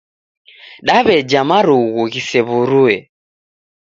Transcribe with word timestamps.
Daweja 0.87 1.41
marugu 1.49 2.03
ghisew'urue 2.11 2.95